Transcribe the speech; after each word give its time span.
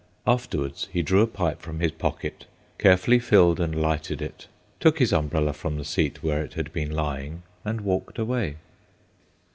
Afterwards 0.25 0.87
he 0.91 1.03
drew 1.03 1.21
a 1.21 1.27
pipe 1.27 1.61
from 1.61 1.79
his 1.79 1.91
pocket, 1.91 2.47
carefully 2.79 3.19
filled 3.19 3.59
and 3.59 3.79
lighted 3.79 4.19
it, 4.19 4.47
took 4.79 4.97
his 4.97 5.13
umbrella 5.13 5.53
from 5.53 5.77
the 5.77 5.85
seat 5.85 6.23
where 6.23 6.43
it 6.43 6.55
had 6.55 6.73
been 6.73 6.89
lying, 6.89 7.43
and 7.63 7.81
walked 7.81 8.17
away. 8.17 8.55